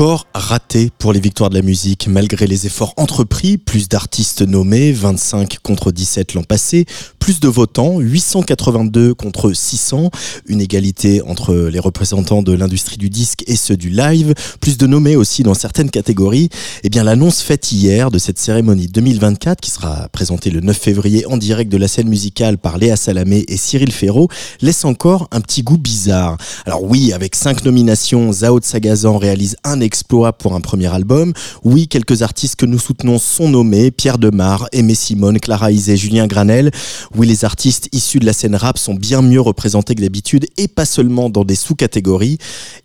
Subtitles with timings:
[0.00, 4.92] Encore raté pour les victoires de la musique, malgré les efforts entrepris, plus d'artistes nommés,
[4.92, 6.86] 25 contre 17 l'an passé,
[7.18, 10.10] plus de votants, 882 contre 600,
[10.46, 14.32] une égalité entre les représentants de l'industrie du disque et ceux du live,
[14.62, 16.48] plus de nommés aussi dans certaines catégories.
[16.82, 21.26] Eh bien, l'annonce faite hier de cette cérémonie 2024, qui sera présentée le 9 février
[21.26, 24.28] en direct de la scène musicale par Léa Salamé et Cyril Ferraud,
[24.62, 26.38] laisse encore un petit goût bizarre.
[26.64, 31.32] Alors oui, avec cinq nominations, Zao Sagazan réalise un exploit pour un premier album.
[31.64, 36.28] Oui, quelques artistes que nous soutenons sont nommés, Pierre Demar, Aimé Simone, Clara Isé, Julien
[36.28, 36.70] Granel.
[37.16, 40.68] Oui, les artistes issus de la scène rap sont bien mieux représentés que d'habitude et
[40.68, 42.38] pas seulement dans des sous-catégories.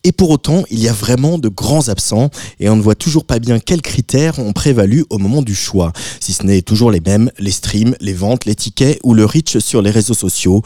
[0.04, 3.26] Et pour autant, il y a vraiment de grands absents et on ne voit toujours
[3.26, 5.94] pas bien quels critères ont prévalu au moment du choix.
[6.20, 9.60] Si ce n'est toujours les mêmes, les streams, les ventes, les tickets ou le reach
[9.60, 10.64] sur les réseaux sociaux.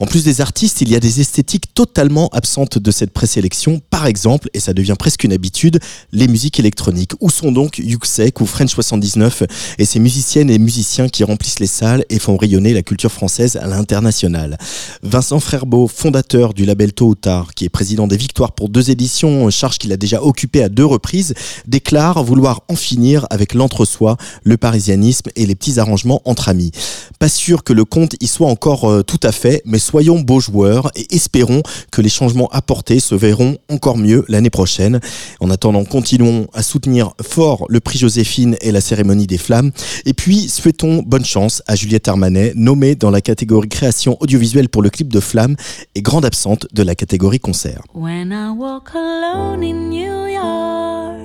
[0.00, 3.82] En plus des artistes, il y a des esthétiques totalement absentes de cette présélection.
[3.90, 5.71] Par exemple, et ça devient presque une habitude,
[6.12, 7.12] les musiques électroniques.
[7.20, 9.44] Où sont donc Yuxek ou French 79
[9.78, 13.56] et ces musiciennes et musiciens qui remplissent les salles et font rayonner la culture française
[13.56, 14.58] à l'international
[15.02, 18.90] Vincent Frerbeau, fondateur du label Tôt ou Tard, qui est président des Victoires pour deux
[18.90, 21.34] éditions, charge qu'il a déjà occupé à deux reprises,
[21.66, 26.70] déclare vouloir en finir avec l'entre-soi, le parisianisme et les petits arrangements entre amis.
[27.18, 30.40] Pas sûr que le compte y soit encore euh, tout à fait, mais soyons beaux
[30.40, 35.00] joueurs et espérons que les changements apportés se verront encore mieux l'année prochaine.
[35.40, 39.70] En attendant, continuons à soutenir fort le prix Joséphine et la cérémonie des flammes.
[40.04, 44.82] Et puis, souhaitons bonne chance à Juliette Armanet, nommée dans la catégorie création audiovisuelle pour
[44.82, 45.54] le clip de Flamme
[45.94, 47.82] et grande absente de la catégorie concert.
[47.94, 51.20] When I walk alone in New York,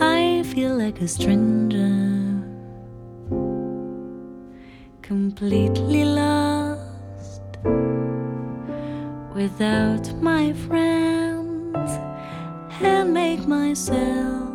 [0.00, 2.34] I feel like a stranger,
[5.06, 7.42] completely lost
[9.36, 11.92] without my friends,
[12.80, 14.48] and make myself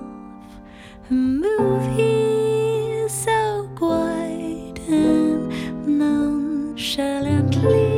[1.09, 5.51] a movie so quiet and
[5.85, 7.91] nonchalantly.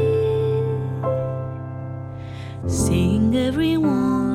[2.68, 4.34] Seeing everyone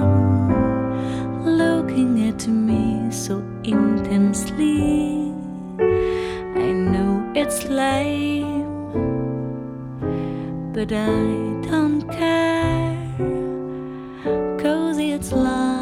[1.45, 5.33] looking at me so intensely.
[5.81, 8.69] I know it's lame,
[10.73, 12.97] but I don't care.
[14.61, 15.80] Cause it's like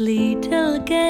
[0.00, 1.09] little girl.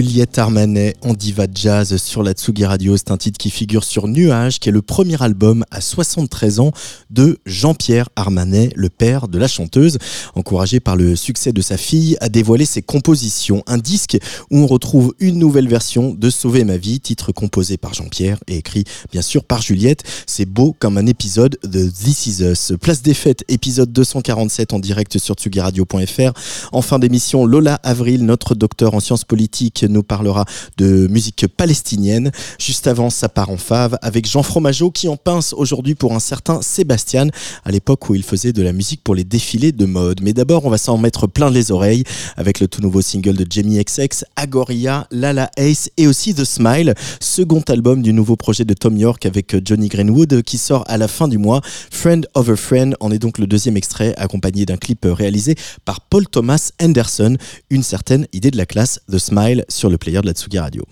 [0.00, 2.96] Juliette Armanet en diva jazz sur la Tsugi Radio.
[2.96, 6.72] C'est un titre qui figure sur Nuage, qui est le premier album à 73 ans
[7.10, 9.98] de Jean-Pierre Armanet, le père de la chanteuse.
[10.34, 13.62] Encouragé par le succès de sa fille, à dévoiler ses compositions.
[13.66, 14.16] Un disque
[14.50, 18.56] où on retrouve une nouvelle version de Sauver ma vie, titre composé par Jean-Pierre et
[18.56, 20.04] écrit bien sûr par Juliette.
[20.26, 22.72] C'est beau comme un épisode de This Is Us.
[22.80, 26.32] Place des fêtes, épisode 247 en direct sur tsugiradio.fr.
[26.72, 30.44] En fin d'émission, Lola Avril, notre docteur en sciences politiques nous parlera
[30.76, 32.30] de musique palestinienne.
[32.58, 36.20] Juste avant, ça part en fave avec Jean Fromageau qui en pince aujourd'hui pour un
[36.20, 37.28] certain Sébastien
[37.64, 40.20] à l'époque où il faisait de la musique pour les défilés de mode.
[40.22, 42.04] Mais d'abord, on va s'en mettre plein les oreilles
[42.36, 46.94] avec le tout nouveau single de Jamie XX, Agoria, Lala Ace et aussi The Smile,
[47.20, 51.08] second album du nouveau projet de Tom York avec Johnny Greenwood qui sort à la
[51.08, 51.60] fin du mois.
[51.90, 55.54] Friend of a Friend en est donc le deuxième extrait accompagné d'un clip réalisé
[55.84, 57.36] par Paul Thomas Anderson.
[57.70, 60.84] Une certaine idée de la classe, The Smile le player de la Tsugi Radio.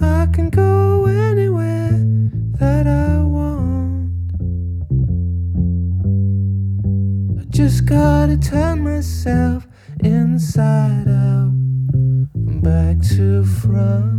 [0.00, 1.90] I can go anywhere
[2.58, 4.10] that I want.
[7.40, 9.66] I just gotta turn myself
[10.04, 11.52] inside out
[12.34, 14.15] and back to front.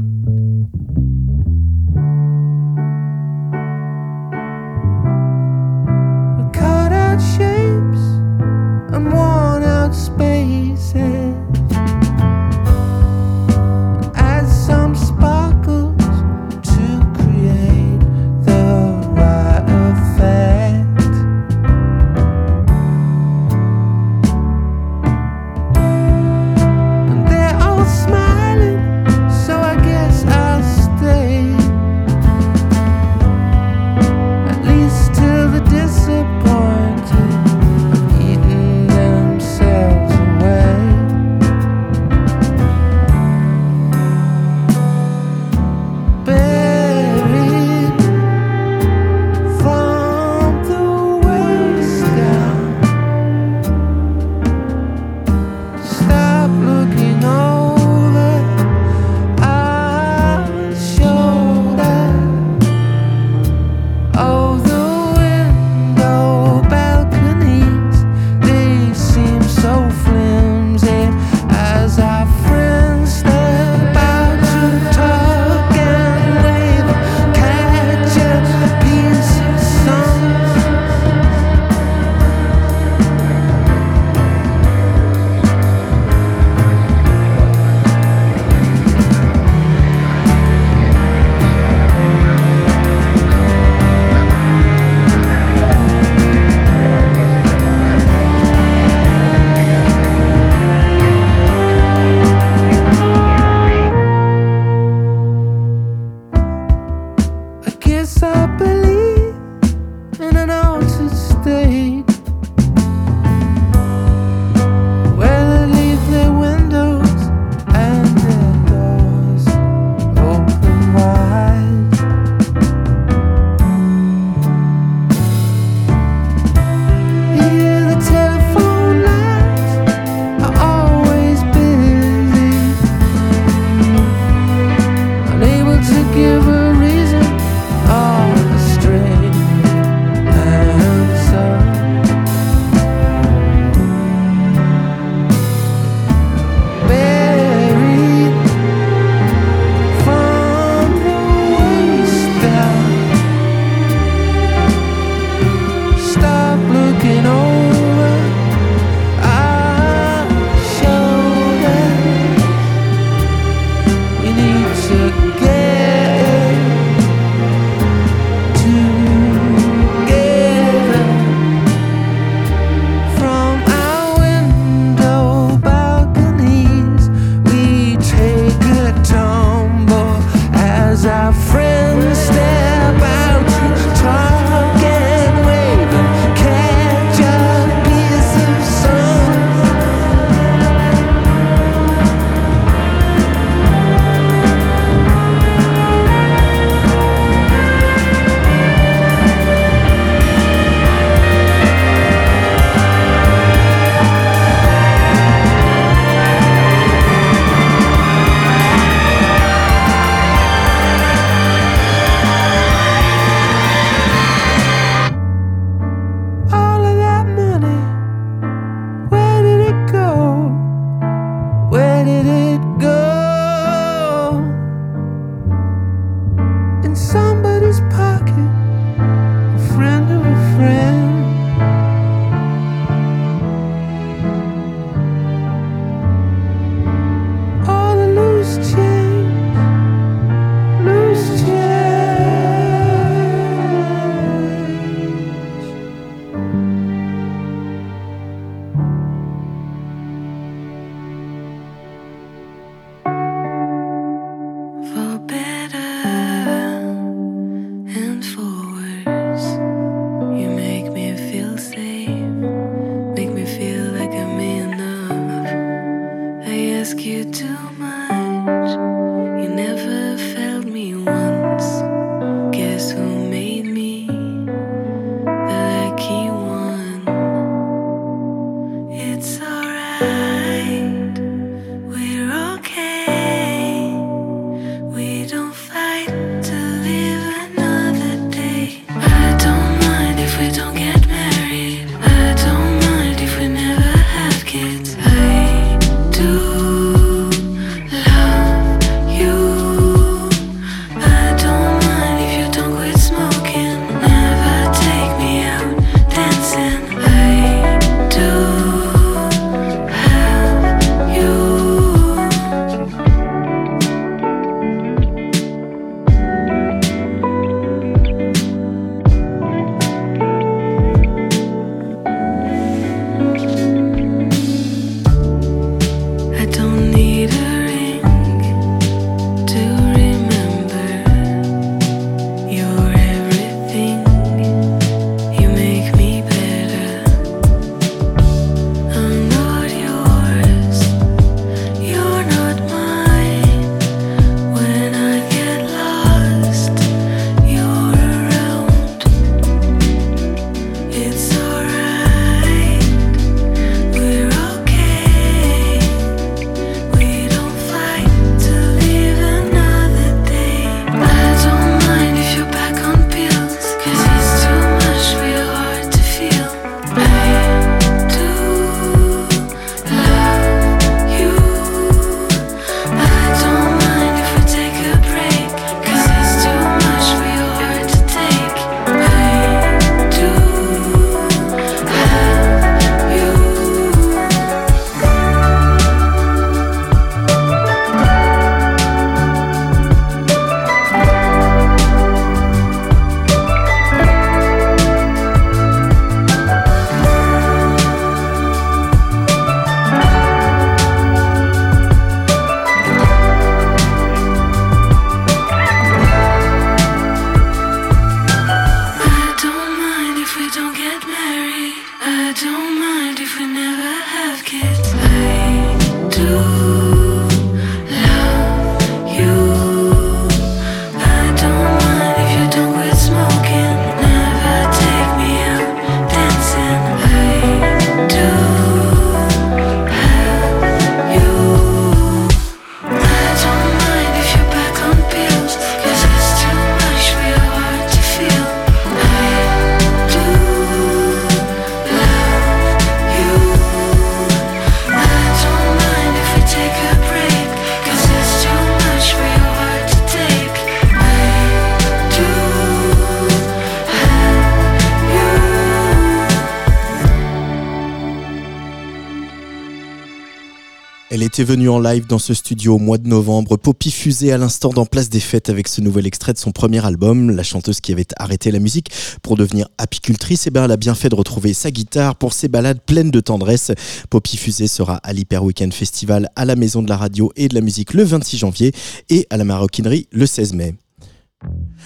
[461.38, 463.58] Était venu en live dans ce studio au mois de novembre.
[463.58, 466.84] Poppy fusée à l'instant dans Place des Fêtes avec ce nouvel extrait de son premier
[466.84, 467.30] album.
[467.30, 468.90] La chanteuse qui avait arrêté la musique
[469.22, 472.48] pour devenir apicultrice, eh ben elle a bien fait de retrouver sa guitare pour ses
[472.48, 473.72] balades pleines de tendresse.
[474.10, 477.54] Poppy Fusée sera à l'Hyper Weekend Festival à la Maison de la Radio et de
[477.54, 478.72] la Musique le 26 janvier
[479.12, 480.74] et à la Maroquinerie le 16 mai.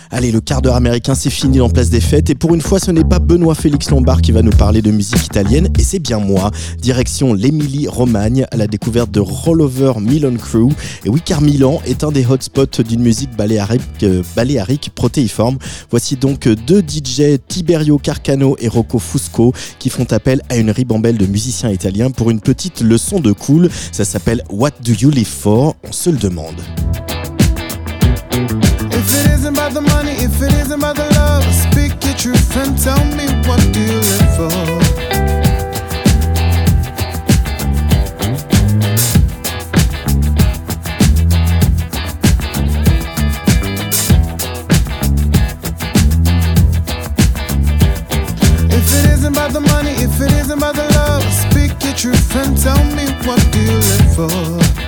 [0.10, 2.29] Allez, le quart d'heure américain, c'est fini en place des fêtes.
[2.29, 4.91] Et pour une fois, ce n'est pas Benoît Félix Lombard qui va nous parler de
[4.91, 6.51] musique italienne, et c'est bien moi.
[6.79, 10.70] Direction l'Émilie Romagne, à la découverte de Rollover Milan Crew.
[11.05, 14.24] Et oui, car Milan est un des hotspots d'une musique baléarique, euh,
[14.96, 15.58] protéiforme.
[15.89, 21.17] Voici donc deux DJ, Tiberio Carcano et Rocco Fusco, qui font appel à une ribambelle
[21.17, 23.70] de musiciens italiens pour une petite leçon de cool.
[23.91, 25.75] Ça s'appelle What Do You Live For?
[25.88, 26.55] On se le demande.
[30.23, 33.99] If it isn't about the love, speak your truth and tell me what do you
[33.99, 34.51] live for?
[48.69, 52.35] If it isn't about the money, if it isn't about the love, speak your truth
[52.35, 54.80] and tell me what do you live for?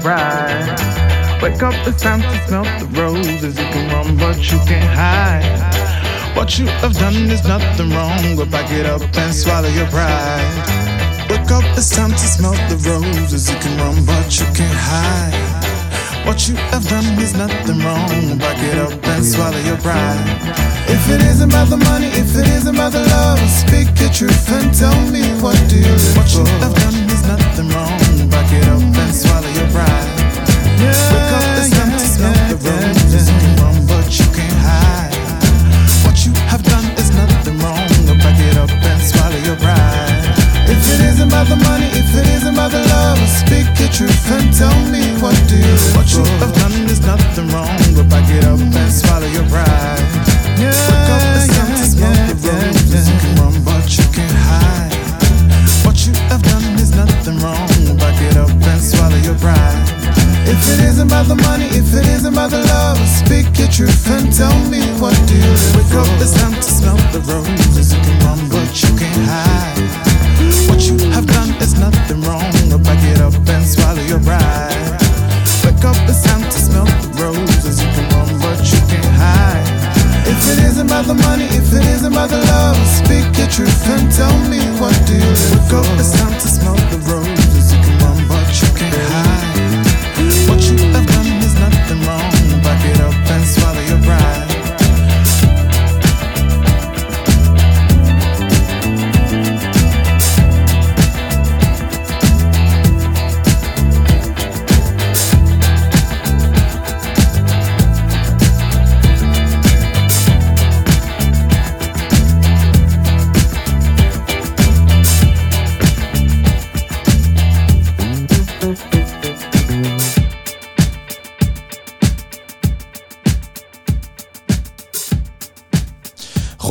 [0.00, 1.42] Pride.
[1.42, 3.58] Wake up, it's time to smell the roses.
[3.58, 5.44] You can run, but you can't hide.
[6.36, 8.36] What you have done is nothing wrong.
[8.36, 10.66] But back it up and swallow your pride.
[11.30, 13.50] Wake up, it's time to smell the roses.
[13.50, 15.34] You can run, but you can't hide.
[16.26, 18.38] What you have done is nothing wrong.
[18.38, 20.18] Back it up and swallow your pride.
[20.88, 24.50] If it isn't about the money, if it isn't about the love, speak your truth
[24.50, 26.38] and tell me what do you live What for?
[26.40, 28.28] you have done is nothing wrong.
[28.30, 28.95] Back it up
[29.56, 30.12] your pride.
[30.76, 33.24] Yeah, Wake up, it's time to smell yeah, the roses.
[33.28, 35.16] You can run, but you can't hide.
[36.04, 37.88] What you have done is nothing wrong.
[38.20, 40.24] Back it up and swallow your pride.
[40.68, 44.30] If it isn't about the money, if it isn't about the love, speak your truth
[44.32, 48.08] and tell me what do you live What you have done is nothing wrong, but
[48.08, 50.35] back it up and swallow your pride.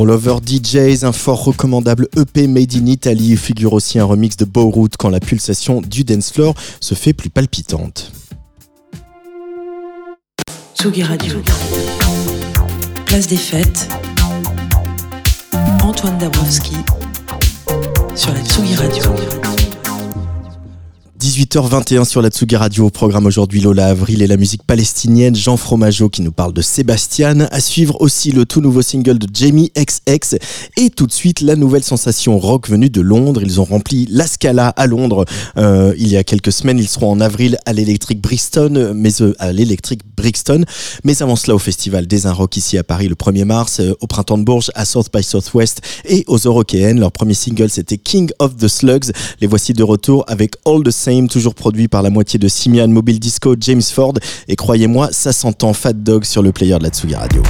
[0.06, 4.96] Rollover DJs, un fort recommandable EP made in Italy, figure aussi un remix de Bowroot
[4.96, 8.12] quand la pulsation du dance floor se fait plus palpitante.
[10.76, 11.42] Tsugi Radio.
[13.06, 13.88] Place des fêtes.
[15.82, 16.76] Antoine Dabrowski
[18.14, 19.02] sur la Tsugi Radio.
[21.26, 22.86] 18h21 sur la Tsugi Radio.
[22.86, 25.34] Au programme aujourd'hui Lola Avril et la musique palestinienne.
[25.34, 27.48] Jean Fromageau qui nous parle de Sébastien.
[27.50, 30.36] À suivre aussi le tout nouveau single de Jamie XX.
[30.76, 33.40] Et tout de suite la nouvelle sensation rock venue de Londres.
[33.42, 35.24] Ils ont rempli la Scala à Londres
[35.58, 36.78] euh, il y a quelques semaines.
[36.78, 39.50] Ils seront en avril à l'électrique Brixton, mais euh, à.
[41.02, 43.94] Mais avant cela au festival des Un Rock ici à Paris le 1er mars, euh,
[44.00, 47.00] au printemps de Bourges, à South by Southwest et aux Eurokéennes.
[47.00, 49.10] Leur premier single c'était King of the Slugs.
[49.40, 50.92] Les voici de retour avec All the
[51.30, 54.14] Toujours produit par la moitié de Simian Mobile Disco, James Ford.
[54.48, 57.42] Et croyez-moi, ça s'entend Fat Dog sur le player de la Tsugi Radio.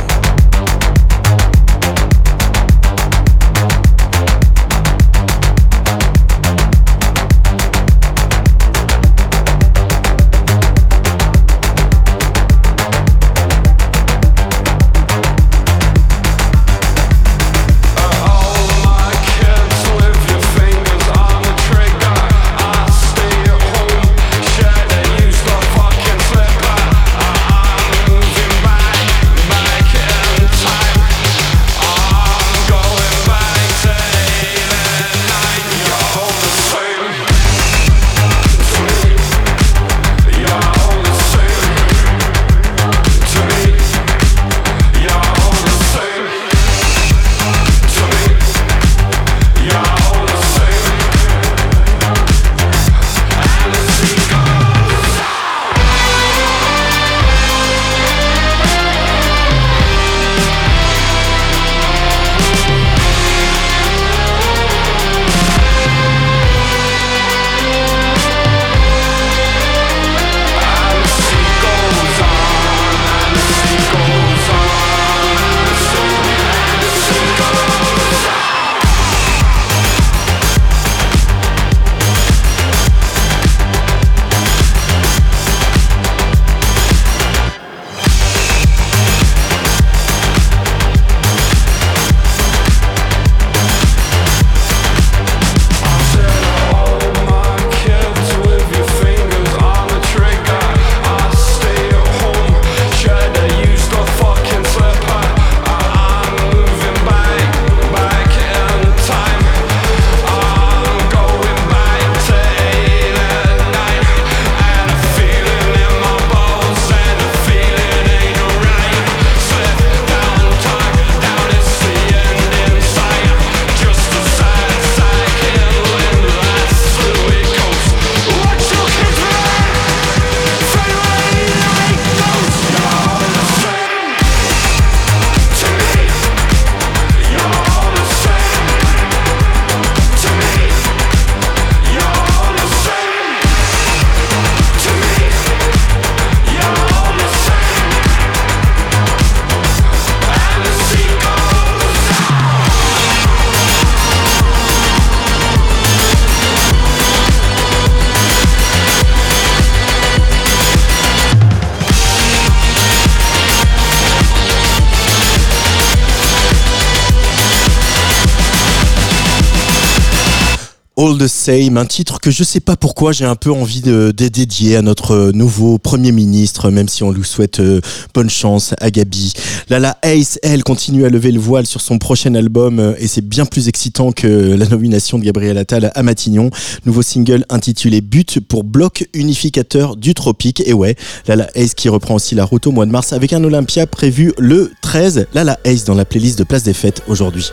[171.77, 175.33] Un titre que je sais pas pourquoi j'ai un peu envie de, dédier à notre
[175.33, 177.81] nouveau Premier ministre, même si on lui souhaite euh,
[178.15, 179.33] bonne chance à Gabi.
[179.69, 183.27] Lala Ace, elle, continue à lever le voile sur son prochain album euh, et c'est
[183.27, 186.51] bien plus excitant que la nomination de Gabriel Attal à Matignon.
[186.85, 190.63] Nouveau single intitulé But pour bloc unificateur du tropique.
[190.65, 190.95] Et ouais,
[191.27, 194.33] Lala Ace qui reprend aussi la route au mois de mars avec un Olympia prévu
[194.39, 195.27] le 13.
[195.35, 197.51] Lala Ace dans la playlist de Place des Fêtes aujourd'hui.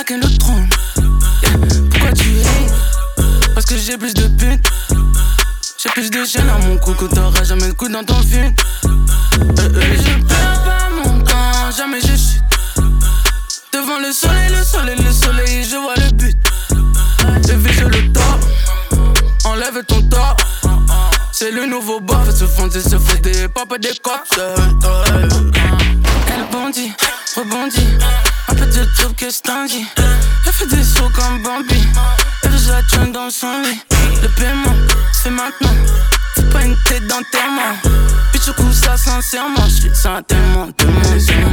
[0.00, 0.28] Braquer le.
[1.90, 4.66] Pourquoi tu es Parce que j'ai plus de putes.
[5.82, 8.54] J'ai plus de chaînes à mon cou que t'auras jamais de coup dans ton film.
[8.84, 8.88] Euh,
[9.58, 12.42] euh, je perds pas mon temps, jamais je chute.
[13.72, 16.36] Devant le soleil, le soleil, le soleil, je vois le but.
[17.46, 18.40] Je le top.
[19.44, 20.42] Enlève ton top.
[21.32, 24.38] C'est le nouveau bof, se fonder, se des papa des cops.
[26.28, 26.92] Elle bondit,
[27.36, 27.79] rebondit,
[29.20, 29.86] que dis.
[30.46, 31.86] Elle fait des sauts comme Bambi,
[32.42, 33.78] elle déjà traîne dans son lit.
[34.22, 34.74] Le paiement,
[35.12, 35.74] c'est maintenant,
[36.34, 37.76] c'est pas une tête d'enterrement.
[38.32, 41.50] Puis je coupe ça sincèrement, je suis ça tellement, tellement, tellement.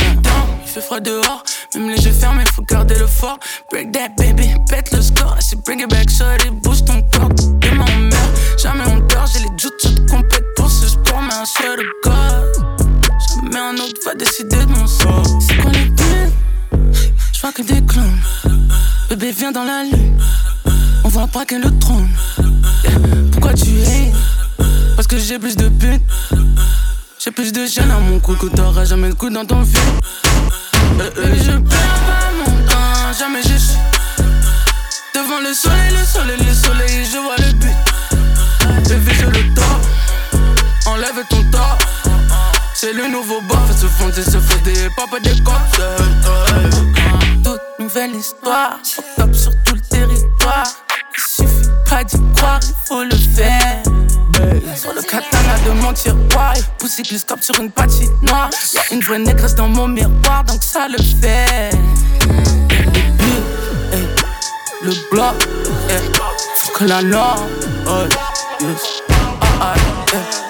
[0.66, 1.44] Il fait froid dehors,
[1.76, 3.38] même les yeux fermés, faut garder le fort.
[3.70, 7.30] Break that baby, pète le score, c'est bring it back, shorty, bouge ton corps.
[7.60, 11.34] Demain on meurt, jamais on dort, j'ai les jutsu de compète pour ce sport, mais
[11.34, 12.88] un seul de God.
[13.52, 15.24] Mais un autre va décider de mon sort.
[15.42, 15.92] C'est quoi les
[16.94, 18.20] Je clones.
[19.10, 20.18] Bébé, viens dans la lune.
[21.04, 22.10] On va braquer le trône.
[23.32, 24.12] Pourquoi tu es?
[24.96, 26.02] Parce que j'ai plus de putes.
[27.20, 30.00] J'ai plus de chaînes à mon cou que t'auras jamais de coup dans ton film.
[31.00, 33.78] Euh, euh, je perds pas mon temps, jamais suis.
[35.16, 37.70] Devant le soleil, le soleil, le soleil, je vois le but.
[38.90, 39.64] Je le top.
[40.86, 41.62] Enlève ton top.
[42.74, 46.97] C'est le nouveau bof, se fonder, se des papa des cops.
[47.98, 48.80] Nouvelle histoire,
[49.16, 50.68] top sur tout le territoire.
[51.16, 53.82] Il suffit pas d'y croire, il faut le faire.
[54.76, 57.72] Sur le katana de mon tiroir, poussé scope sur une
[58.22, 61.72] noire Y'a une vraie négresse dans mon miroir, donc ça le fait.
[64.84, 65.36] Le bloc,
[66.56, 67.48] faut que la norme,
[68.62, 69.02] yes.
[69.60, 69.76] ah, ah,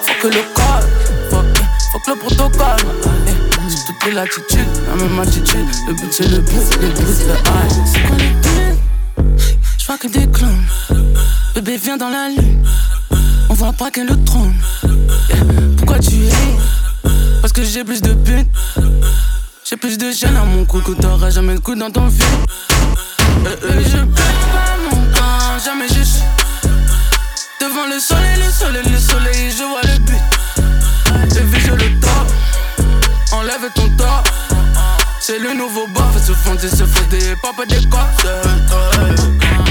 [0.02, 1.48] faut que le code
[1.92, 3.57] faut que le protocole.
[3.68, 5.66] Eh, c'est toute l'attitude, la même attitude.
[5.86, 7.86] Le but c'est le but, le but c'est le high.
[7.86, 8.78] C'est quoi le but
[9.78, 10.64] Je vois que des clones.
[11.54, 12.64] Bébé, viens dans la lune.
[13.50, 14.54] On va braquer le trône.
[15.76, 16.30] Pourquoi tu es
[17.42, 18.48] Parce que j'ai plus de putes.
[19.64, 22.44] J'ai plus de chaînes à mon cou que t'auras jamais de coup dans ton film.
[23.44, 26.22] Euh, euh, je perds pas mon temps, jamais je suis.
[27.60, 31.34] Devant le soleil, le soleil, le soleil, je vois le but.
[31.34, 32.28] Baby, je le top.
[33.32, 34.28] Enlève ton top.
[35.20, 36.24] C'est le nouveau bof.
[36.24, 39.67] Se fonder, se faire des papa des cops.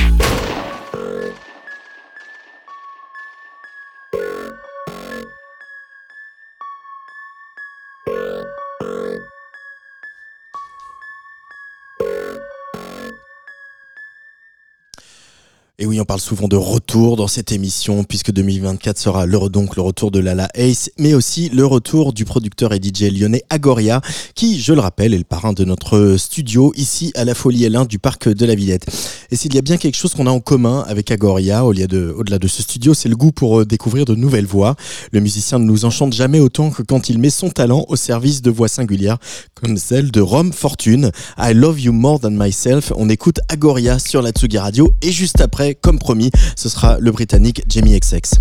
[15.79, 19.75] Et oui, on parle souvent de retour dans cette émission, puisque 2024 sera le, donc
[19.75, 24.01] le retour de Lala Ace, mais aussi le retour du producteur et DJ lyonnais Agoria,
[24.33, 27.85] qui, je le rappelle, est le parrain de notre studio ici à la Folie L1
[27.85, 28.87] du parc de la Villette.
[29.29, 32.37] Et s'il y a bien quelque chose qu'on a en commun avec Agoria, au-delà de,
[32.39, 34.75] de ce studio, c'est le goût pour euh, découvrir de nouvelles voix.
[35.11, 38.41] Le musicien ne nous enchante jamais autant que quand il met son talent au service
[38.41, 39.19] de voix singulières,
[39.53, 41.11] comme celle de Rome Fortune.
[41.37, 42.91] I Love You More Than Myself.
[42.95, 47.11] On écoute Agoria sur la Tsugi Radio, et juste après, comme promis, ce sera le
[47.11, 48.39] Britannique Jamie XX.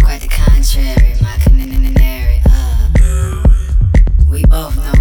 [0.00, 1.40] Quite the contrary, my.
[3.02, 3.42] Uh,
[4.28, 4.99] we both know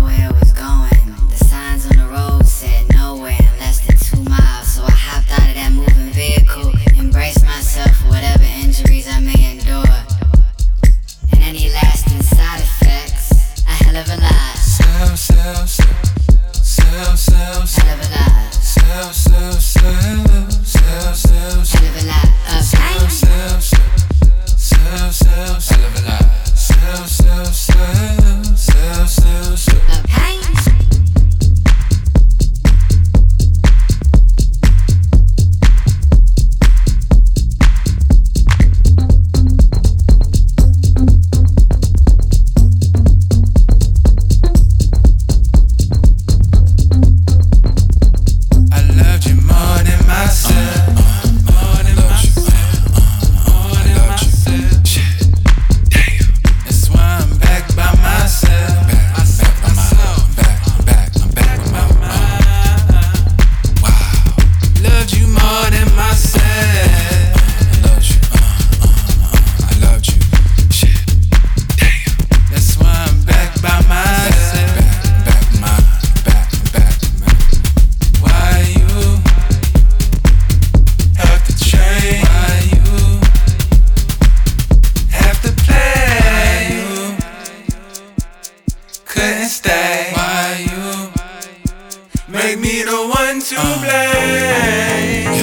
[89.20, 90.12] couldn't stay.
[90.14, 91.12] Why you
[92.32, 93.82] make me the one to uh.
[93.84, 95.39] blame?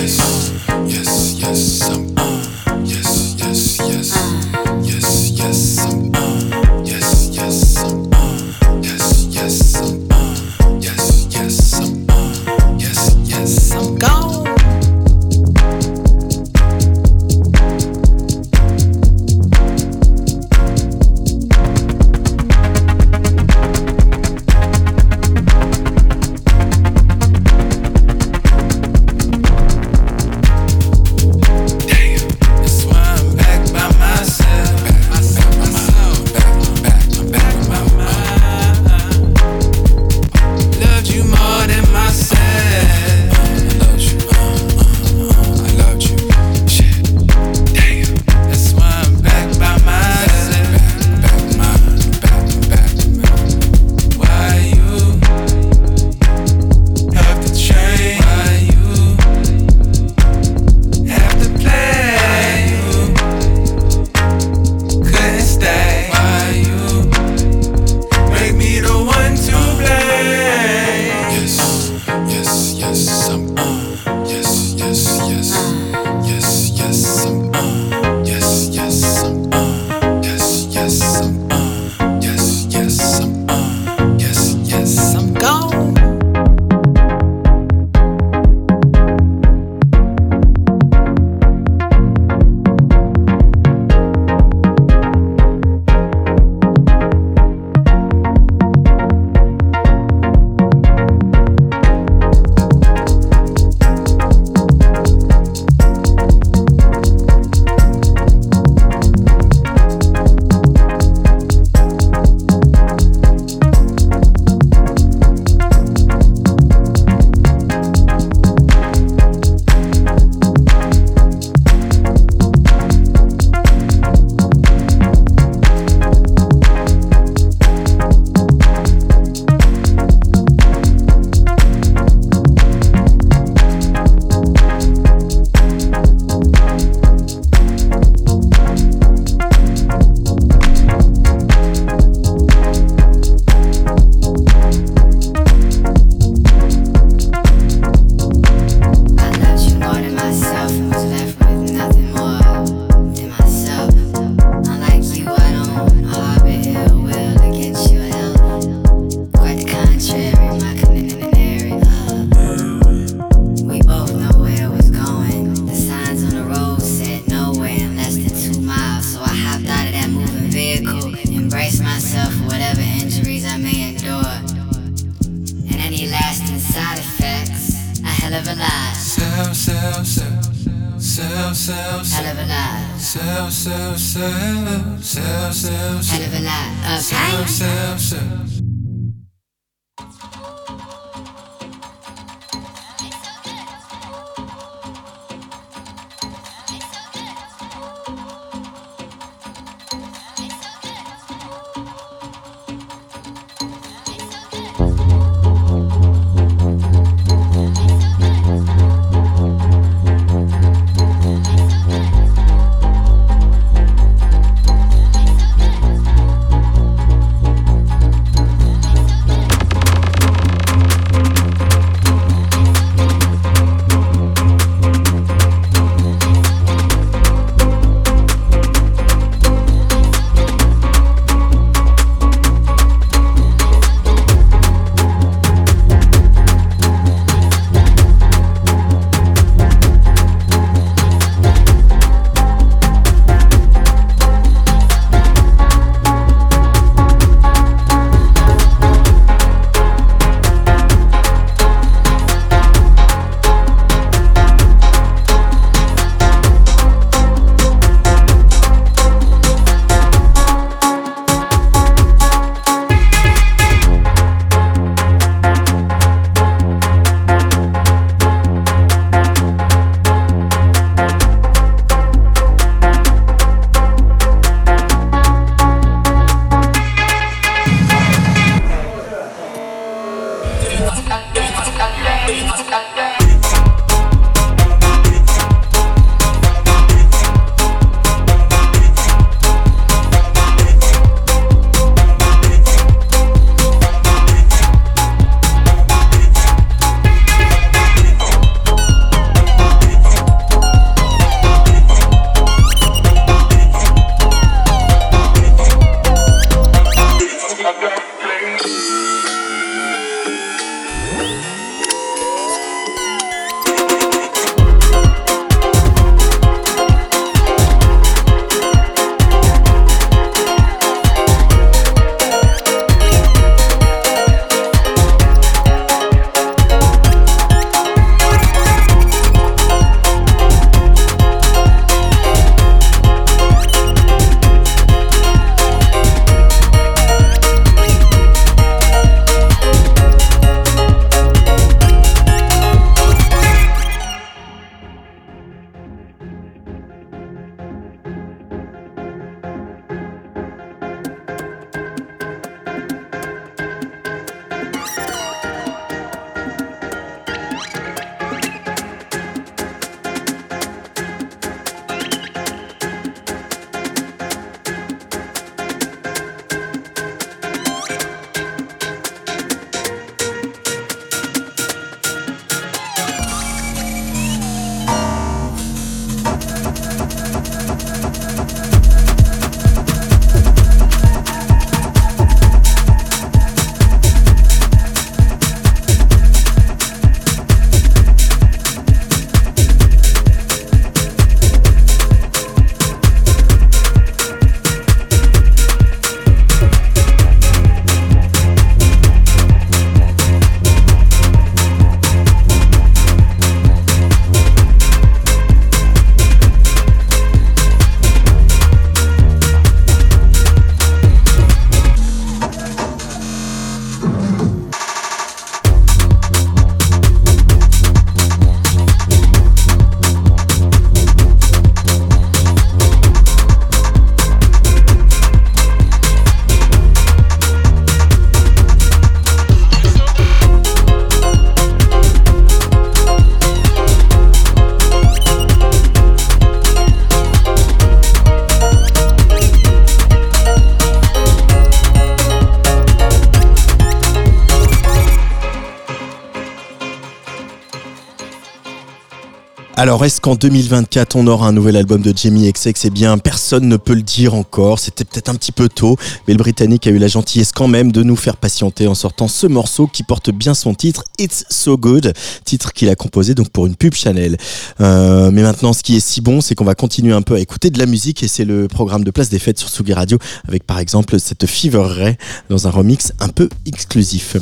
[449.86, 453.68] Alors, est-ce qu'en 2024, on aura un nouvel album de Jamie XX Eh bien, personne
[453.68, 454.80] ne peut le dire encore.
[454.80, 457.92] C'était peut-être un petit peu tôt, mais le Britannique a eu la gentillesse quand même
[457.92, 461.78] de nous faire patienter en sortant ce morceau qui porte bien son titre, It's So
[461.78, 462.14] Good,
[462.44, 464.36] titre qu'il a composé donc pour une pub Chanel.
[464.80, 467.38] Euh, mais maintenant, ce qui est si bon, c'est qu'on va continuer un peu à
[467.38, 470.18] écouter de la musique et c'est le programme de Place des Fêtes sur Sugi Radio
[470.48, 472.16] avec par exemple cette Fever Ray
[472.50, 474.36] dans un remix un peu exclusif.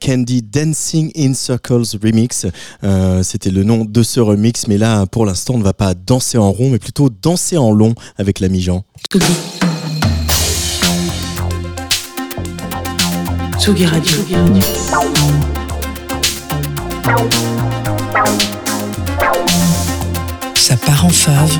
[0.00, 2.46] Candy Dancing in Circles Remix.
[2.84, 5.94] Euh, C'était le nom de ce remix, mais là, pour l'instant, on ne va pas
[5.94, 8.84] danser en rond, mais plutôt danser en long avec l'ami Jean.
[9.10, 9.32] Tsugi.
[13.58, 14.16] Tsugi Radio.
[20.54, 21.58] Ça part en fave.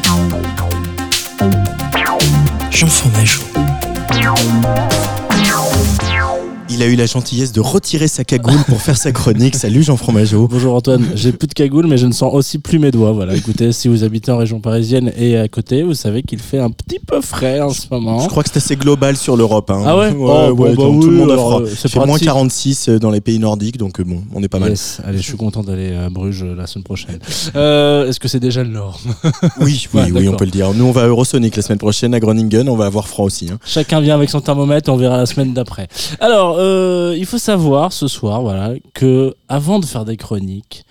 [2.71, 3.43] Jean Fromageau.
[6.75, 9.57] Il a eu la gentillesse de retirer sa cagoule pour faire sa chronique.
[9.57, 10.49] Salut Jean Fromageau.
[10.49, 13.13] Bonjour Antoine, j'ai plus de cagoule mais je ne sens aussi plus mes doigts.
[13.13, 16.59] Voilà, écoutez, si vous habitez en région parisienne et à côté, vous savez qu'il fait
[16.59, 18.21] un petit peu frais en ce moment.
[18.21, 19.71] Je crois que c'est assez global sur l'Europe.
[19.71, 19.83] hein.
[19.85, 21.61] Ah ouais Oh, bon, bah donc tout oui, le monde a froid.
[21.63, 22.27] euh, c'est moins pratique.
[22.29, 24.75] 46 dans les pays nordiques, donc euh, bon, on est pas mal.
[25.05, 27.19] Allez, je suis content d'aller à Bruges la semaine prochaine.
[27.55, 28.99] Euh, Est-ce que c'est déjà le Nord
[29.61, 30.73] Oui, oui, oui, on peut le dire.
[30.75, 32.69] Nous, on va à Eurosonic la semaine prochaine à Groningen.
[32.69, 33.49] On va avoir froid aussi.
[33.53, 33.59] hein.
[33.67, 35.89] Chacun vient avec son thermomètre, on verra la semaine d'après.
[36.21, 36.72] Alors, euh,
[37.17, 40.85] il faut savoir ce soir, voilà, que avant de faire des chroniques,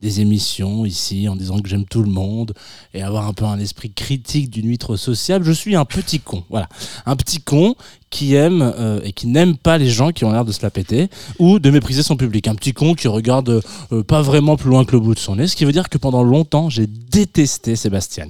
[0.00, 2.52] des émissions ici en disant que j'aime tout le monde
[2.92, 6.44] et avoir un peu un esprit critique d'une huître sociable, je suis un petit con.
[6.50, 6.68] Voilà,
[7.06, 7.74] un petit con
[8.10, 10.70] qui aime euh, et qui n'aime pas les gens qui ont l'air de se la
[10.70, 11.08] péter
[11.38, 12.46] ou de mépriser son public.
[12.46, 13.62] Un petit con qui regarde
[13.92, 15.88] euh, pas vraiment plus loin que le bout de son nez, ce qui veut dire
[15.88, 18.28] que pendant longtemps, j'ai détesté Sébastien.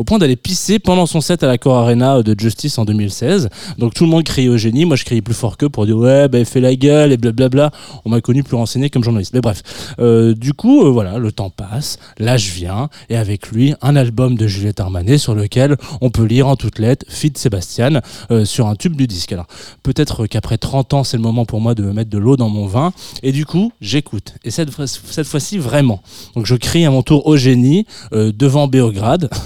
[0.00, 3.50] Au point d'aller pisser pendant son set à la Core Arena de Justice en 2016.
[3.76, 5.98] Donc tout le monde criait au génie, moi je criais plus fort qu'eux pour dire
[5.98, 7.70] ouais, bah, fais la gueule et blablabla.
[8.06, 9.34] On m'a connu plus renseigné comme journaliste.
[9.34, 9.62] Mais bref,
[9.98, 14.36] Euh, du coup, euh, voilà, le temps passe, l'âge vient, et avec lui, un album
[14.36, 18.68] de Juliette Armanet sur lequel on peut lire en toutes lettres Fit Sébastien euh, sur
[18.68, 19.32] un tube du disque.
[19.32, 19.48] Alors
[19.82, 22.48] peut-être qu'après 30 ans, c'est le moment pour moi de me mettre de l'eau dans
[22.48, 24.32] mon vin, et du coup, j'écoute.
[24.44, 26.00] Et cette, cette fois-ci, vraiment.
[26.34, 27.84] Donc je crie à mon tour au génie
[28.14, 29.28] euh, devant Béograd.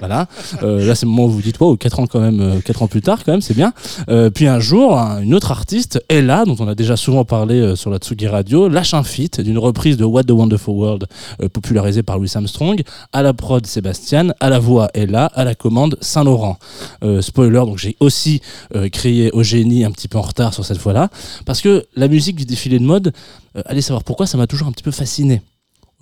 [0.00, 0.26] Voilà.
[0.64, 2.82] Euh, là, c'est le moment où vous dites, wow, 4 ans quand même, euh, quatre
[2.82, 3.72] ans plus tard, quand même, c'est bien.
[4.08, 7.60] Euh, puis un jour, un- une autre artiste, Ella, dont on a déjà souvent parlé
[7.60, 11.04] euh, sur la Tsugi Radio, lâche un feat d'une reprise de What the Wonderful World,
[11.42, 12.82] euh, popularisée par Louis Armstrong,
[13.12, 16.58] à la prod Sébastien, à la voix Ella, à la commande Saint-Laurent.
[17.04, 18.40] Euh, spoiler, donc j'ai aussi
[18.74, 21.08] euh, créé au génie un petit peu en retard sur cette fois-là,
[21.46, 23.12] parce que la musique du défilé de mode,
[23.56, 25.40] euh, allez savoir pourquoi, ça m'a toujours un petit peu fasciné.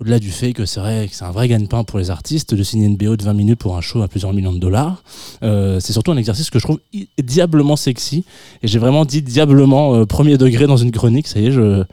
[0.01, 2.63] Au-delà du fait que c'est vrai que c'est un vrai gagne-pain pour les artistes de
[2.63, 5.03] signer une BO de 20 minutes pour un show à plusieurs millions de dollars,
[5.43, 6.79] euh, c'est surtout un exercice que je trouve
[7.21, 8.25] diablement sexy.
[8.63, 11.27] Et j'ai vraiment dit diablement euh, premier degré dans une chronique.
[11.27, 11.83] Ça y est, je,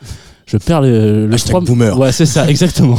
[0.46, 1.96] je perds le, le Hashtag trois- boomer.
[1.98, 2.98] Ouais, c'est ça, exactement.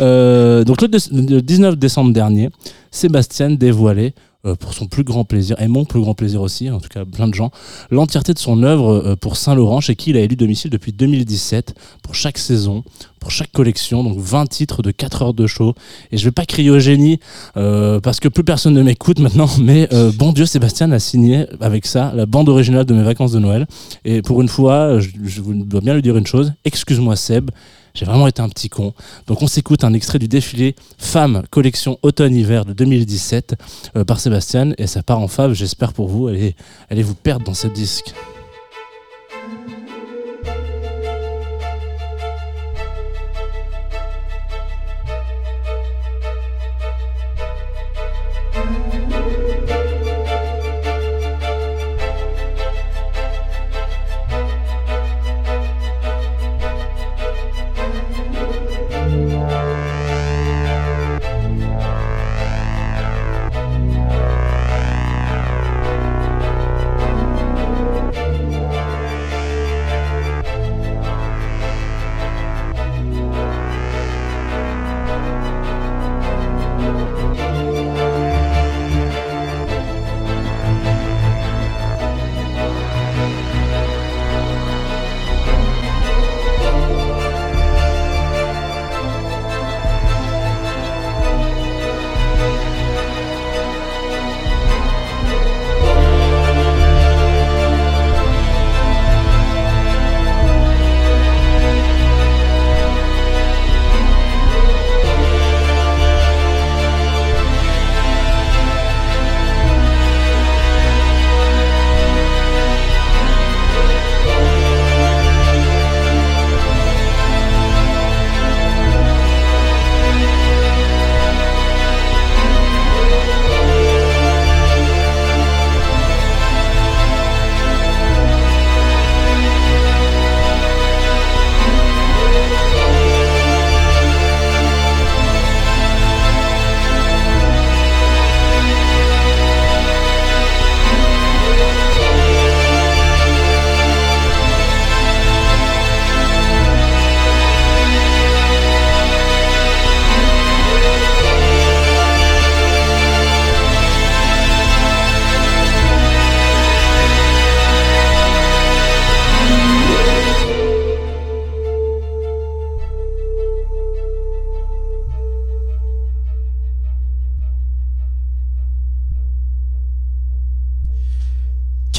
[0.00, 2.50] Euh, donc le, le 19 décembre dernier,
[2.90, 4.12] Sébastien dévoilait
[4.58, 7.28] pour son plus grand plaisir, et mon plus grand plaisir aussi, en tout cas plein
[7.28, 7.50] de gens,
[7.90, 11.74] l'entièreté de son œuvre euh, pour Saint-Laurent, chez qui il a élu domicile depuis 2017,
[12.02, 12.82] pour chaque saison,
[13.20, 15.74] pour chaque collection, donc 20 titres de 4 heures de show.
[16.10, 17.20] Et je vais pas crier au génie,
[17.56, 21.46] euh, parce que plus personne ne m'écoute maintenant, mais euh, bon Dieu, Sébastien a signé
[21.60, 23.66] avec ça la bande originale de mes vacances de Noël.
[24.04, 27.50] Et pour une fois, je, je dois bien lui dire une chose, excuse-moi Seb,
[27.94, 28.94] j'ai vraiment été un petit con.
[29.26, 33.54] Donc on s'écoute un extrait du défilé Femmes collection automne-hiver de 2017
[33.96, 36.54] euh, par Sébastien et ça part en fave, j'espère pour vous, allez,
[36.90, 38.14] allez vous perdre dans ce disque.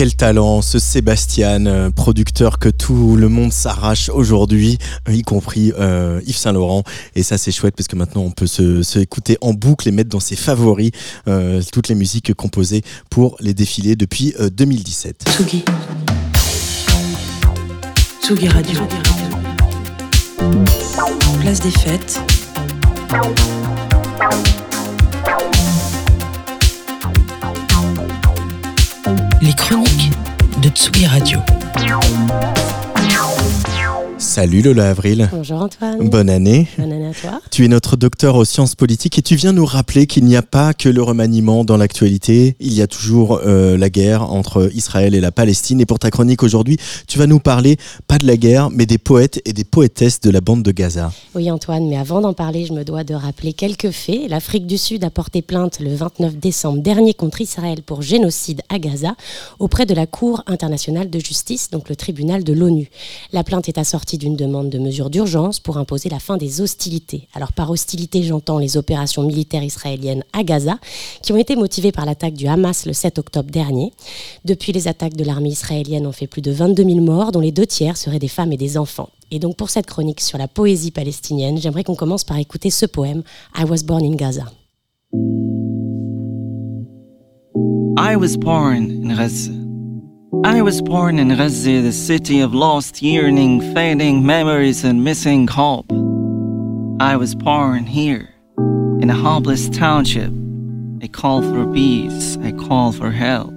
[0.04, 4.78] Quel talent, ce Sébastien, euh, producteur que tout le monde s'arrache aujourd'hui,
[5.10, 6.84] y compris euh, Yves Saint Laurent.
[7.16, 10.10] Et ça, c'est chouette parce que maintenant, on peut se, écouter en boucle et mettre
[10.10, 10.92] dans ses favoris
[11.30, 15.24] euh, toutes les musiques composées pour les défilés depuis euh, 2017.
[15.38, 15.64] Tsugi.
[18.22, 18.82] Tsugi Radio.
[21.40, 22.20] Place des fêtes.
[29.44, 30.10] Les chroniques
[30.62, 31.42] de Tsugi Radio.
[34.24, 35.30] Salut Lola Avril.
[35.34, 36.10] Bonjour Antoine.
[36.10, 36.68] Bonne année.
[36.78, 37.42] Bonne année à toi.
[37.52, 40.42] Tu es notre docteur aux sciences politiques et tu viens nous rappeler qu'il n'y a
[40.42, 42.56] pas que le remaniement dans l'actualité.
[42.62, 45.82] Il y a toujours euh, la guerre entre Israël et la Palestine.
[45.82, 47.76] Et pour ta chronique aujourd'hui, tu vas nous parler
[48.08, 51.12] pas de la guerre, mais des poètes et des poétesses de la bande de Gaza.
[51.36, 54.30] Oui Antoine, mais avant d'en parler, je me dois de rappeler quelques faits.
[54.30, 58.80] L'Afrique du Sud a porté plainte le 29 décembre dernier contre Israël pour génocide à
[58.80, 59.16] Gaza
[59.60, 62.90] auprès de la Cour internationale de justice, donc le tribunal de l'ONU.
[63.34, 67.28] La plainte est assortie d'une demande de mesures d'urgence pour imposer la fin des hostilités.
[67.34, 70.78] Alors par hostilités, j'entends les opérations militaires israéliennes à Gaza,
[71.22, 73.92] qui ont été motivées par l'attaque du Hamas le 7 octobre dernier.
[74.46, 77.52] Depuis, les attaques de l'armée israélienne ont fait plus de 22 000 morts, dont les
[77.52, 79.10] deux tiers seraient des femmes et des enfants.
[79.32, 82.86] Et donc pour cette chronique sur la poésie palestinienne, j'aimerais qu'on commence par écouter ce
[82.86, 83.24] poème
[83.58, 84.46] I Was Born in Gaza.
[87.98, 89.63] I was born in Gaza.
[90.42, 95.86] I was born in Gaza, the city of lost yearning, fading memories, and missing hope.
[97.00, 98.34] I was born here,
[99.00, 100.34] in a hopeless township.
[101.04, 103.54] I call for peace, I call for help.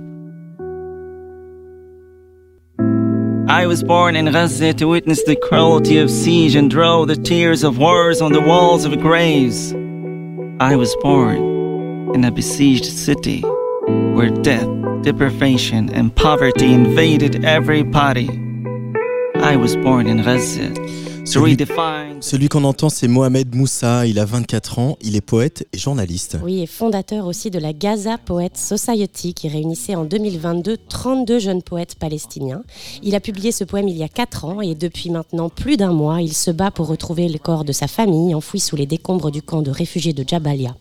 [3.48, 7.64] I was born in Gaza to witness the cruelty of siege and draw the tears
[7.64, 9.72] of wars on the walls of graves.
[10.60, 14.68] I was born in a besieged city where death,
[15.02, 18.28] deprivation, and poverty invaded every everybody.
[19.36, 22.05] I was born in Gaza to redefine.
[22.20, 24.06] Celui qu'on entend, c'est Mohamed Moussa.
[24.06, 26.38] Il a 24 ans, il est poète et journaliste.
[26.42, 31.62] Oui, et fondateur aussi de la Gaza Poet Society qui réunissait en 2022 32 jeunes
[31.62, 32.62] poètes palestiniens.
[33.02, 35.92] Il a publié ce poème il y a 4 ans et depuis maintenant plus d'un
[35.92, 39.30] mois, il se bat pour retrouver le corps de sa famille enfoui sous les décombres
[39.30, 40.74] du camp de réfugiés de Jabalia.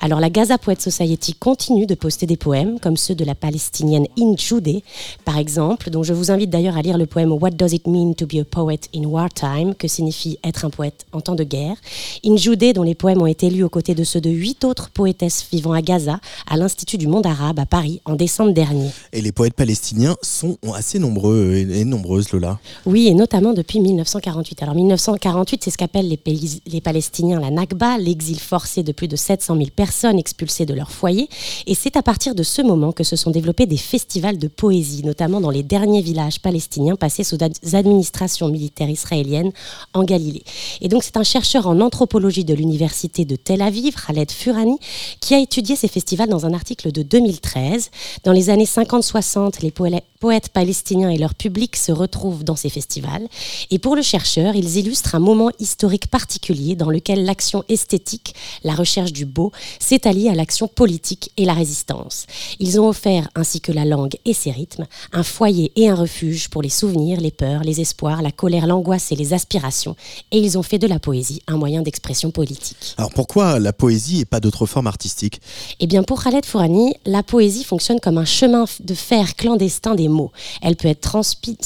[0.00, 4.06] Alors la Gaza Poet Society continue de poster des poèmes comme ceux de la palestinienne
[4.18, 4.82] Injoudé,
[5.24, 8.14] par exemple, dont je vous invite d'ailleurs à lire le poème What Does It Mean
[8.14, 11.76] to Be a Poet in Wartime que signifie être un poète en temps de guerre.
[12.24, 15.46] Injoudé, dont les poèmes ont été lus aux côtés de ceux de huit autres poétesses
[15.52, 16.18] vivant à Gaza,
[16.50, 18.90] à l'Institut du monde arabe à Paris en décembre dernier.
[19.12, 22.58] Et les poètes palestiniens sont assez nombreux et et nombreuses, Lola.
[22.86, 24.62] Oui, et notamment depuis 1948.
[24.62, 29.08] Alors 1948, c'est ce qu'appellent les, pays- les Palestiniens la Nakba, l'exil forcé de plus
[29.08, 31.28] de 700 000 personnes expulsées de leur foyer.
[31.66, 35.02] Et c'est à partir de ce moment que se sont développés des festivals de poésie,
[35.04, 39.52] notamment dans les derniers villages palestiniens passés sous ad- administrations militaires israéliennes
[39.94, 40.42] en Galilée.
[40.80, 44.78] Et donc c'est un chercheur en anthropologie de l'université de Tel Aviv, Khaled Furani,
[45.20, 47.90] qui a étudié ces festivals dans un article de 2013.
[48.24, 53.26] Dans les années 50-60, les poètes palestiniens et leur public se retrouvent dans ces festivals.
[53.70, 58.34] Et pour le chercheur, ils illustrent un moment historique particulier dans lequel l'action esthétique,
[58.64, 62.26] la recherche du beau, s'est alliée à l'action politique et la résistance.
[62.58, 66.48] Ils ont offert, ainsi que la langue et ses rythmes, un foyer et un refuge
[66.48, 69.96] pour les souvenirs, les peurs, les espoirs, la colère, l'angoisse et les aspirations.
[70.30, 72.94] Et ils ont fait de la poésie un moyen d'expression politique.
[72.98, 75.40] Alors pourquoi la poésie et pas d'autres formes artistiques?
[75.80, 80.08] Eh bien, pour Khaled Fourani, la poésie fonctionne comme un chemin de fer clandestin des
[80.08, 80.30] mots.
[80.60, 81.00] Elle peut être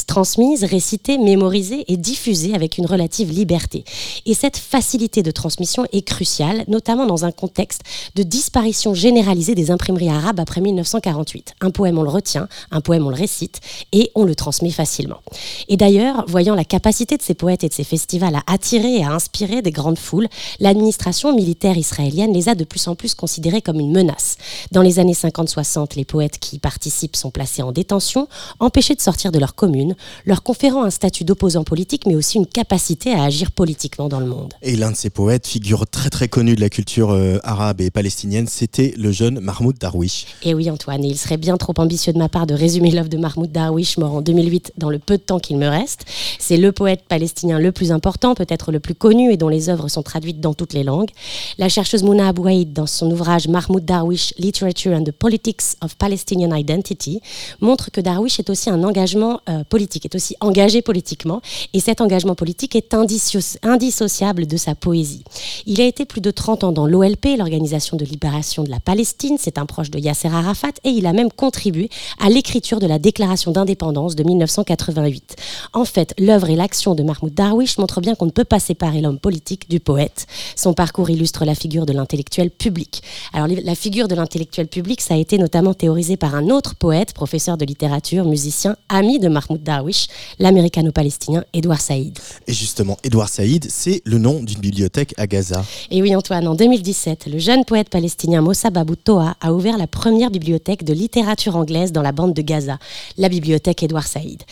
[0.07, 3.85] transmise, récitée, mémorisée et diffusée avec une relative liberté.
[4.27, 7.83] Et cette facilité de transmission est cruciale, notamment dans un contexte
[8.15, 11.55] de disparition généralisée des imprimeries arabes après 1948.
[11.61, 13.61] Un poème, on le retient, un poème, on le récite,
[13.93, 15.21] et on le transmet facilement.
[15.69, 19.05] Et d'ailleurs, voyant la capacité de ces poètes et de ces festivals à attirer et
[19.05, 20.29] à inspirer des grandes foules,
[20.61, 24.37] l'administration militaire israélienne les a de plus en plus considérés comme une menace.
[24.73, 28.29] Dans les années 50-60, les poètes qui y participent sont placés en détention,
[28.61, 32.47] empêchés de sortir de leur commune, leur conférant un statut d'opposant politique, mais aussi une
[32.47, 34.55] capacité à agir politiquement dans le monde.
[34.63, 37.91] Et l'un de ces poètes, figure très très connue de la culture euh, arabe et
[37.91, 40.27] palestinienne, c'était le jeune Mahmoud Darwish.
[40.43, 43.09] Et oui, Antoine, et il serait bien trop ambitieux de ma part de résumer l'œuvre
[43.09, 46.05] de Mahmoud Darwish, mort en 2008, dans le peu de temps qu'il me reste.
[46.39, 49.89] C'est le poète palestinien le plus important, peut-être le plus connu, et dont les œuvres
[49.89, 51.11] sont traduites dans toutes les langues.
[51.59, 56.55] La chercheuse Mouna Abouaïd, dans son ouvrage Mahmoud Darwish, Literature and the Politics of Palestinian
[56.55, 57.21] Identity,
[57.61, 61.41] montre que Darwish est aussi un engagement euh, politique, est aussi engagé politiquement,
[61.73, 65.25] et cet engagement politique est indissociable de sa poésie.
[65.67, 69.37] Il a été plus de 30 ans dans l'OLP, l'Organisation de libération de la Palestine,
[69.39, 71.91] c'est un proche de Yasser Arafat, et il a même contribué
[72.21, 75.37] à l'écriture de la déclaration d'indépendance de 1988.
[75.73, 78.61] En fait, l'œuvre et l'action de Mahmoud Darwish montrent bien qu'on ne peut pas pas
[78.61, 80.27] séparer l'homme politique du poète.
[80.57, 83.03] Son parcours illustre la figure de l'intellectuel public.
[83.35, 87.13] Alors la figure de l'intellectuel public, ça a été notamment théorisé par un autre poète,
[87.13, 90.07] professeur de littérature, musicien, ami de Mahmoud Darwish,
[90.39, 92.19] l'américano-palestinien Edouard Saïd.
[92.47, 95.63] Et justement, Edouard Saïd, c'est le nom d'une bibliothèque à Gaza.
[95.91, 99.87] Et oui Antoine, en 2017, le jeune poète palestinien Mossa Babou Toa a ouvert la
[99.87, 102.79] première bibliothèque de littérature anglaise dans la bande de Gaza,
[103.19, 104.43] la bibliothèque Edouard Saïd.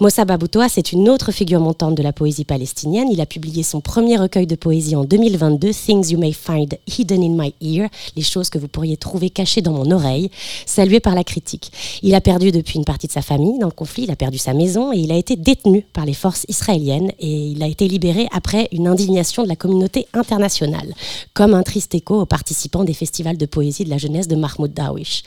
[0.00, 3.08] Mossa Babou Toa, c'est une autre figure montante de la poésie palestinienne.
[3.12, 7.22] Il a publié son premier recueil de poésie en 2022, Things You May Find Hidden
[7.22, 10.30] in My Ear, les choses que vous pourriez trouver cachées dans mon oreille,
[10.64, 11.70] salué par la critique.
[12.02, 14.38] Il a perdu depuis une partie de sa famille dans le conflit, il a perdu
[14.38, 17.86] sa maison et il a été détenu par les forces israéliennes et il a été
[17.86, 20.94] libéré après une indignation de la communauté internationale,
[21.34, 24.72] comme un triste écho aux participants des festivals de poésie de la jeunesse de Mahmoud
[24.72, 25.22] Darwish.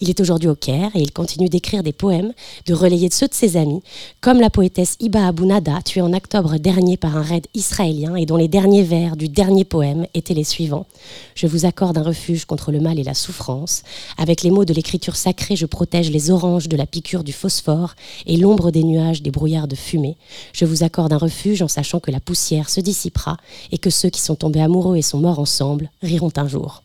[0.00, 2.32] Il est aujourd'hui au Caire et il continue d'écrire des poèmes,
[2.66, 3.82] de relayer ceux de ses amis,
[4.20, 8.26] comme la poétesse Iba Abou Nada, tuée en octobre dernier par un raid israélien et
[8.26, 10.86] dont les derniers vers du dernier poème étaient les suivants.
[11.34, 13.82] Je vous accorde un refuge contre le mal et la souffrance.
[14.18, 17.94] Avec les mots de l'écriture sacrée, je protège les oranges de la piqûre du phosphore
[18.26, 20.16] et l'ombre des nuages des brouillards de fumée.
[20.52, 23.36] Je vous accorde un refuge en sachant que la poussière se dissipera
[23.72, 26.82] et que ceux qui sont tombés amoureux et sont morts ensemble riront un jour.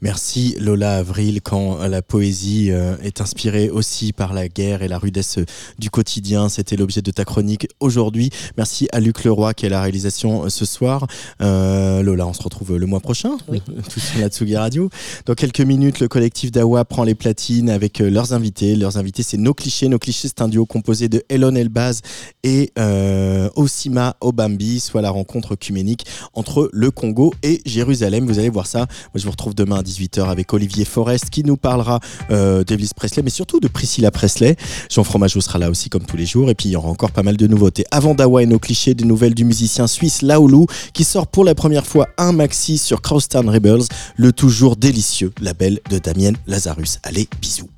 [0.00, 4.98] Merci Lola Avril quand la poésie euh, est inspirée aussi par la guerre et la
[4.98, 5.38] rudesse
[5.78, 6.48] du quotidien.
[6.48, 8.30] C'était l'objet de ta chronique aujourd'hui.
[8.56, 11.06] Merci à Luc Leroy qui est la réalisation euh, ce soir.
[11.42, 13.60] Euh, Lola, on se retrouve le mois prochain, Oui.
[13.90, 14.88] tout sur la Tsugi Radio.
[15.26, 18.76] Dans quelques minutes, le collectif Dawa prend les platines avec euh, leurs invités.
[18.76, 19.88] Leurs invités, c'est Nos Clichés.
[19.88, 22.02] Nos Clichés, c'est un duo composé de Elon Elbaz
[22.42, 28.26] et euh, Osima Obambi, soit la rencontre œcuménique entre le Congo et Jérusalem.
[28.26, 28.78] Vous allez voir ça.
[28.78, 33.22] Moi, je vous retrouve demain 18h avec Olivier Forest qui nous parlera euh, d'Elvis Presley,
[33.22, 34.56] mais surtout de Priscilla Presley.
[34.90, 36.50] Jean Fromageau sera là aussi comme tous les jours.
[36.50, 37.84] Et puis il y aura encore pas mal de nouveautés.
[37.90, 41.54] Avant Dawa et nos clichés, des nouvelles du musicien suisse Laoulou qui sort pour la
[41.54, 43.84] première fois un maxi sur Crosstown Rebels,
[44.16, 46.98] le toujours délicieux label de Damien Lazarus.
[47.02, 47.68] Allez, bisous.